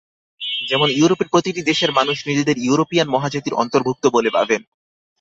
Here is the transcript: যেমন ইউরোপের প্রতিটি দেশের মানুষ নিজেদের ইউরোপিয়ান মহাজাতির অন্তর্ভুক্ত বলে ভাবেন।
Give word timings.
যেমন 0.67 0.87
ইউরোপের 0.91 1.27
প্রতিটি 1.27 1.61
দেশের 1.61 1.91
মানুষ 1.91 2.17
নিজেদের 2.27 2.57
ইউরোপিয়ান 2.57 3.07
মহাজাতির 3.09 3.53
অন্তর্ভুক্ত 3.53 4.03
বলে 4.07 4.29
ভাবেন। 4.29 4.61